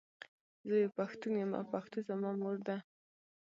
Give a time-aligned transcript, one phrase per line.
[0.67, 2.77] زۀ یو پښتون یم او پښتو زما مور ده.